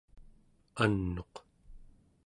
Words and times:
an'uq 0.83 1.33